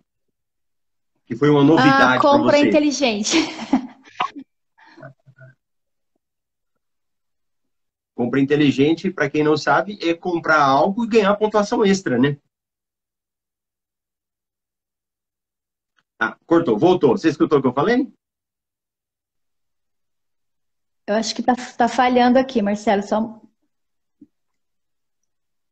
Que 1.27 1.35
foi 1.35 1.49
uma 1.49 1.61
novidade 1.61 2.17
ah? 2.17 2.19
Compra 2.21 2.57
inteligente. 2.57 3.37
Compra 8.15 8.39
inteligente, 8.39 9.11
para 9.11 9.29
quem 9.29 9.43
não 9.43 9.57
sabe, 9.57 9.99
é 10.01 10.13
comprar 10.13 10.63
algo 10.63 11.03
e 11.03 11.07
ganhar 11.07 11.35
pontuação 11.35 11.85
extra, 11.85 12.17
né? 12.17 12.37
Ah, 16.17 16.35
cortou, 16.47 16.79
voltou. 16.79 17.15
Você 17.15 17.29
escutou 17.29 17.59
o 17.59 17.61
que 17.61 17.67
eu 17.67 17.73
falei? 17.73 18.11
Eu 21.05 21.15
acho 21.15 21.35
que 21.35 21.43
tá, 21.43 21.53
tá 21.55 21.87
falhando 21.87 22.39
aqui, 22.39 22.61
Marcelo. 22.61 23.03
Só... 23.03 23.39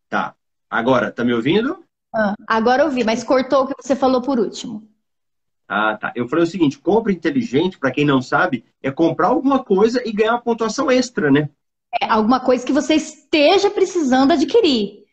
Tá. 0.08 0.36
Agora, 0.70 1.12
tá 1.12 1.24
me 1.24 1.34
ouvindo? 1.34 1.84
Ah, 2.14 2.36
agora 2.46 2.86
ouvi, 2.86 3.04
mas 3.04 3.24
cortou 3.24 3.64
o 3.64 3.68
que 3.68 3.74
você 3.82 3.96
falou 3.96 4.22
por 4.22 4.38
último. 4.40 4.88
Ah, 5.68 5.98
tá. 6.00 6.14
Eu 6.16 6.28
falei 6.28 6.44
o 6.44 6.48
seguinte: 6.48 6.80
compra 6.80 7.12
inteligente, 7.12 7.78
para 7.78 7.92
quem 7.92 8.06
não 8.06 8.22
sabe, 8.22 8.64
é 8.82 8.92
comprar 8.92 9.28
alguma 9.28 9.64
coisa 9.64 10.02
e 10.06 10.12
ganhar 10.12 10.34
uma 10.34 10.42
pontuação 10.42 10.92
extra, 10.92 11.32
né? 11.32 11.50
É 12.02 12.06
alguma 12.06 12.40
coisa 12.40 12.66
que 12.66 12.74
você 12.74 12.96
esteja 12.96 13.70
precisando 13.70 14.32
adquirir, 14.32 15.04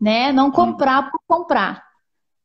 né? 0.00 0.32
Não 0.32 0.48
hum. 0.48 0.52
comprar 0.52 1.10
por 1.10 1.20
comprar. 1.26 1.82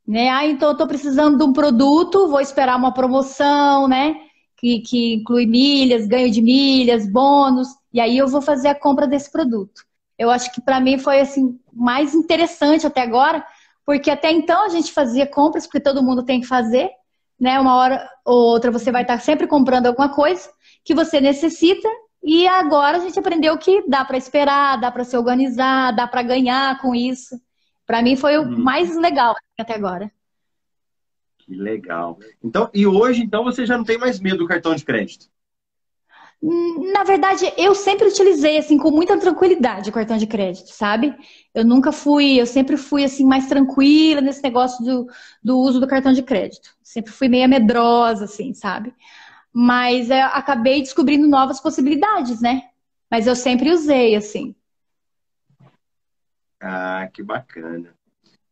Né? 0.07 0.29
Ah, 0.29 0.45
então 0.45 0.69
eu 0.69 0.73
estou 0.73 0.87
precisando 0.87 1.37
de 1.37 1.43
um 1.43 1.51
produto, 1.51 2.29
vou 2.29 2.39
esperar 2.39 2.77
uma 2.77 2.93
promoção, 2.93 3.89
né? 3.89 4.15
que, 4.57 4.79
que 4.79 5.13
inclui 5.13 5.45
milhas, 5.45 6.07
ganho 6.07 6.31
de 6.31 6.41
milhas, 6.41 7.09
bônus, 7.09 7.69
e 7.93 8.01
aí 8.01 8.17
eu 8.17 8.27
vou 8.27 8.41
fazer 8.41 8.67
a 8.69 8.75
compra 8.75 9.07
desse 9.07 9.31
produto. 9.31 9.85
Eu 10.17 10.31
acho 10.31 10.51
que 10.51 10.59
para 10.59 10.79
mim 10.79 10.97
foi 10.97 11.19
assim 11.21 11.59
mais 11.71 12.15
interessante 12.15 12.85
até 12.85 13.01
agora, 13.01 13.45
porque 13.85 14.09
até 14.09 14.31
então 14.31 14.65
a 14.65 14.69
gente 14.69 14.91
fazia 14.91 15.27
compras 15.27 15.65
porque 15.65 15.79
todo 15.79 16.03
mundo 16.03 16.25
tem 16.25 16.41
que 16.41 16.47
fazer, 16.47 16.89
né? 17.39 17.59
Uma 17.59 17.75
hora 17.75 18.09
ou 18.25 18.37
outra 18.37 18.71
você 18.71 18.91
vai 18.91 19.03
estar 19.03 19.19
sempre 19.19 19.47
comprando 19.47 19.87
alguma 19.87 20.09
coisa 20.09 20.49
que 20.83 20.93
você 20.93 21.21
necessita 21.21 21.87
e 22.23 22.47
agora 22.47 22.97
a 22.97 22.99
gente 22.99 23.19
aprendeu 23.19 23.57
que 23.57 23.87
dá 23.87 24.03
para 24.03 24.17
esperar, 24.17 24.79
dá 24.79 24.91
para 24.91 25.03
se 25.03 25.15
organizar, 25.15 25.95
dá 25.95 26.07
para 26.07 26.23
ganhar 26.23 26.79
com 26.81 26.93
isso. 26.93 27.39
Para 27.85 28.01
mim 28.01 28.15
foi 28.15 28.37
o 28.37 28.41
uhum. 28.41 28.57
mais 28.57 28.95
legal 28.97 29.35
até 29.57 29.75
agora. 29.75 30.11
Que 31.37 31.55
legal. 31.55 32.19
Então, 32.43 32.69
e 32.73 32.85
hoje, 32.85 33.21
então, 33.21 33.45
você 33.45 33.65
já 33.65 33.77
não 33.77 33.85
tem 33.85 33.97
mais 33.97 34.19
medo 34.19 34.39
do 34.39 34.47
cartão 34.47 34.75
de 34.75 34.83
crédito? 34.83 35.27
Na 36.39 37.03
verdade, 37.03 37.51
eu 37.57 37.73
sempre 37.73 38.07
utilizei 38.07 38.57
assim 38.57 38.77
com 38.77 38.91
muita 38.91 39.17
tranquilidade 39.19 39.89
o 39.89 39.93
cartão 39.93 40.17
de 40.17 40.27
crédito, 40.27 40.69
sabe? 40.69 41.15
Eu 41.53 41.65
nunca 41.65 41.91
fui, 41.91 42.39
eu 42.39 42.45
sempre 42.45 42.77
fui 42.77 43.03
assim 43.03 43.25
mais 43.25 43.47
tranquila 43.47 44.21
nesse 44.21 44.43
negócio 44.43 44.85
do, 44.85 45.07
do 45.43 45.57
uso 45.57 45.79
do 45.79 45.87
cartão 45.87 46.13
de 46.13 46.21
crédito. 46.21 46.69
Sempre 46.83 47.11
fui 47.11 47.27
meio 47.27 47.49
medrosa, 47.49 48.25
assim, 48.25 48.53
sabe? 48.53 48.93
Mas 49.51 50.11
eu 50.11 50.25
acabei 50.25 50.79
descobrindo 50.81 51.27
novas 51.27 51.59
possibilidades, 51.59 52.39
né? 52.39 52.69
Mas 53.09 53.25
eu 53.25 53.35
sempre 53.35 53.71
usei, 53.71 54.15
assim. 54.15 54.55
Ah, 56.61 57.09
que 57.11 57.23
bacana. 57.23 57.95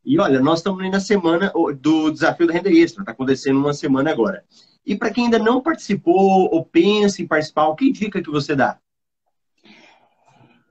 E 0.03 0.19
olha, 0.19 0.39
nós 0.39 0.59
estamos 0.59 0.89
na 0.89 0.99
semana 0.99 1.51
do 1.79 2.09
desafio 2.09 2.47
da 2.47 2.53
renda 2.53 2.71
extra, 2.71 3.01
está 3.01 3.11
acontecendo 3.11 3.59
uma 3.59 3.73
semana 3.73 4.11
agora. 4.11 4.43
E 4.85 4.95
para 4.95 5.11
quem 5.11 5.25
ainda 5.25 5.39
não 5.39 5.61
participou 5.61 6.49
ou 6.53 6.63
pensa 6.63 7.21
em 7.21 7.27
participar, 7.27 7.73
que 7.75 7.91
dica 7.91 8.21
que 8.21 8.29
você 8.29 8.55
dá? 8.55 8.77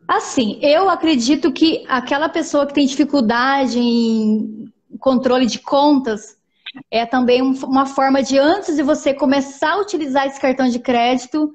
Assim, 0.07 0.59
eu 0.63 0.89
acredito 0.89 1.51
que 1.51 1.85
aquela 1.89 2.29
pessoa 2.29 2.67
que 2.67 2.75
tem 2.75 2.87
dificuldade 2.87 3.79
em 3.79 4.71
controle 5.01 5.47
de 5.47 5.59
contas 5.59 6.37
é 6.91 7.07
também 7.07 7.41
uma 7.43 7.87
forma 7.87 8.23
de, 8.23 8.39
antes 8.39 8.77
de 8.77 8.83
você 8.83 9.15
começar 9.15 9.73
a 9.73 9.81
utilizar 9.81 10.27
esse 10.27 10.41
cartão 10.41 10.69
de 10.69 10.79
crédito, 10.79 11.53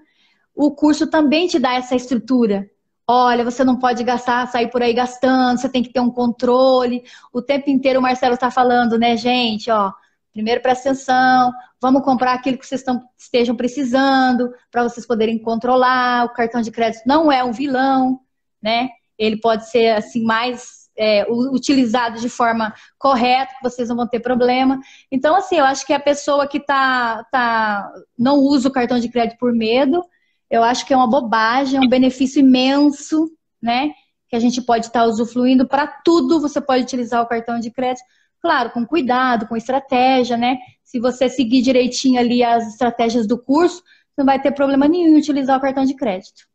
o 0.55 0.71
curso 0.71 1.07
também 1.07 1.47
te 1.47 1.59
dá 1.59 1.75
essa 1.75 1.95
estrutura 1.95 2.69
olha, 3.11 3.43
você 3.43 3.63
não 3.63 3.75
pode 3.75 4.03
gastar, 4.03 4.47
sair 4.47 4.69
por 4.69 4.83
aí 4.83 4.93
gastando, 4.93 5.59
você 5.59 5.67
tem 5.67 5.81
que 5.81 5.91
ter 5.91 5.99
um 5.99 6.11
controle. 6.11 7.03
O 7.33 7.41
tempo 7.41 7.67
inteiro 7.67 7.97
o 7.99 8.03
Marcelo 8.03 8.35
está 8.35 8.51
falando, 8.51 8.99
né, 8.99 9.17
gente, 9.17 9.71
ó, 9.71 9.91
primeiro 10.33 10.61
presta 10.61 10.89
atenção, 10.89 11.51
vamos 11.81 12.03
comprar 12.03 12.33
aquilo 12.33 12.57
que 12.57 12.65
vocês 12.65 12.81
estão, 12.81 13.03
estejam 13.17 13.55
precisando, 13.55 14.53
para 14.71 14.83
vocês 14.83 15.05
poderem 15.05 15.37
controlar. 15.39 16.25
O 16.25 16.33
cartão 16.33 16.61
de 16.61 16.71
crédito 16.71 17.03
não 17.05 17.31
é 17.31 17.43
um 17.43 17.51
vilão, 17.51 18.19
né? 18.61 18.89
Ele 19.17 19.37
pode 19.39 19.69
ser 19.69 19.89
assim 19.89 20.23
mais 20.23 20.79
é, 20.99 21.25
utilizado 21.29 22.19
de 22.19 22.27
forma 22.27 22.73
correta, 22.97 23.53
que 23.55 23.63
vocês 23.63 23.87
não 23.87 23.95
vão 23.95 24.07
ter 24.07 24.19
problema. 24.19 24.79
Então, 25.09 25.33
assim, 25.33 25.55
eu 25.55 25.65
acho 25.65 25.85
que 25.85 25.93
a 25.93 25.99
pessoa 25.99 26.45
que 26.45 26.59
tá, 26.59 27.25
tá, 27.31 27.89
não 28.17 28.35
usa 28.35 28.67
o 28.67 28.71
cartão 28.71 28.99
de 28.99 29.09
crédito 29.09 29.37
por 29.39 29.53
medo, 29.53 30.03
eu 30.49 30.61
acho 30.61 30.85
que 30.85 30.93
é 30.93 30.97
uma 30.97 31.09
bobagem, 31.09 31.77
é 31.77 31.81
um 31.81 31.87
benefício 31.89 32.41
imenso, 32.41 33.31
né? 33.61 33.91
Que 34.27 34.35
a 34.35 34.39
gente 34.39 34.61
pode 34.61 34.87
estar 34.87 35.01
tá 35.01 35.05
usufruindo 35.05 35.65
para 35.65 35.87
tudo, 35.87 36.41
você 36.41 36.59
pode 36.59 36.83
utilizar 36.83 37.21
o 37.21 37.27
cartão 37.27 37.59
de 37.59 37.71
crédito. 37.71 38.05
Claro, 38.41 38.71
com 38.71 38.85
cuidado, 38.85 39.47
com 39.47 39.57
estratégia, 39.57 40.37
né? 40.37 40.57
Se 40.83 40.99
você 40.99 41.29
seguir 41.29 41.61
direitinho 41.61 42.19
ali 42.19 42.43
as 42.43 42.67
estratégias 42.67 43.27
do 43.27 43.37
curso, 43.37 43.83
não 44.17 44.25
vai 44.25 44.41
ter 44.41 44.51
problema 44.51 44.87
nenhum 44.87 45.15
em 45.15 45.19
utilizar 45.19 45.57
o 45.57 45.61
cartão 45.61 45.85
de 45.85 45.95
crédito. 45.95 46.47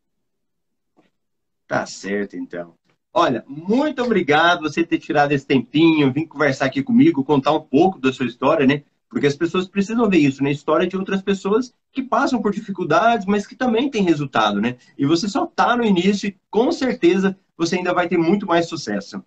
Tá 1.66 1.86
certo, 1.86 2.36
então. 2.36 2.74
Olha, 3.12 3.44
muito 3.46 4.02
obrigado 4.02 4.62
você 4.62 4.84
ter 4.84 4.98
tirado 4.98 5.32
esse 5.32 5.46
tempinho, 5.46 6.12
vir 6.12 6.26
conversar 6.26 6.66
aqui 6.66 6.82
comigo, 6.82 7.24
contar 7.24 7.52
um 7.52 7.60
pouco 7.60 7.98
da 8.00 8.12
sua 8.12 8.26
história, 8.26 8.66
né? 8.66 8.82
Porque 9.08 9.26
as 9.26 9.36
pessoas 9.36 9.68
precisam 9.68 10.08
ver 10.10 10.18
isso, 10.18 10.42
né? 10.42 10.50
História 10.50 10.86
de 10.86 10.96
outras 10.96 11.22
pessoas 11.22 11.72
que 11.92 12.02
passam 12.02 12.42
por 12.42 12.52
dificuldades, 12.52 13.24
mas 13.24 13.46
que 13.46 13.54
também 13.54 13.88
têm 13.88 14.02
resultado, 14.02 14.60
né? 14.60 14.76
E 14.98 15.06
você 15.06 15.28
só 15.28 15.44
está 15.44 15.76
no 15.76 15.84
início 15.84 16.28
e 16.28 16.36
com 16.50 16.72
certeza 16.72 17.38
você 17.56 17.76
ainda 17.76 17.94
vai 17.94 18.08
ter 18.08 18.18
muito 18.18 18.46
mais 18.46 18.66
sucesso. 18.66 19.22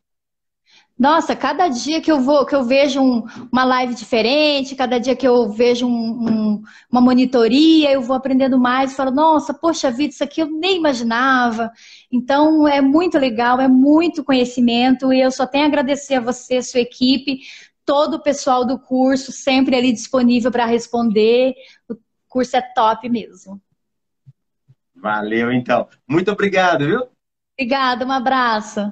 Nossa, 0.98 1.36
cada 1.36 1.68
dia 1.68 2.02
que 2.02 2.12
eu 2.12 2.20
vou, 2.20 2.44
que 2.44 2.56
eu 2.56 2.64
vejo 2.64 3.00
um, 3.00 3.24
uma 3.52 3.64
live 3.64 3.94
diferente, 3.94 4.76
cada 4.76 4.98
dia 4.98 5.16
que 5.16 5.28
eu 5.28 5.48
vejo 5.50 5.86
um, 5.86 5.92
um, 5.92 6.64
uma 6.92 7.00
monitoria, 7.00 7.92
eu 7.92 8.02
vou 8.02 8.16
aprendendo 8.16 8.60
mais 8.60 8.92
e 8.92 8.96
falo, 8.96 9.12
nossa, 9.12 9.54
poxa 9.54 9.92
vida, 9.92 10.14
isso 10.14 10.24
aqui 10.24 10.42
eu 10.42 10.50
nem 10.50 10.78
imaginava. 10.78 11.72
Então 12.12 12.68
é 12.68 12.82
muito 12.82 13.20
legal, 13.20 13.62
é 13.62 13.68
muito 13.68 14.24
conhecimento 14.24 15.14
e 15.14 15.22
eu 15.22 15.30
só 15.30 15.46
tenho 15.46 15.66
a 15.66 15.68
agradecer 15.68 16.16
a 16.16 16.22
você, 16.22 16.64
sua 16.64 16.80
equipe, 16.80 17.42
todo 17.86 18.16
o 18.16 18.24
pessoal 18.24 18.66
do 18.66 18.80
curso, 18.80 19.32
sempre 19.32 19.76
ali 19.76 19.94
disponível 19.94 20.52
para 20.52 20.66
responder. 20.66 21.54
O 21.88 21.96
curso 22.28 22.58
é 22.58 22.62
top 22.62 23.08
mesmo. 23.08 23.62
Valeu, 24.96 25.52
então. 25.52 25.88
Muito 26.08 26.32
obrigado, 26.32 26.86
viu? 26.86 27.08
Obrigada, 27.56 28.04
um 28.04 28.12
abraço. 28.12 28.92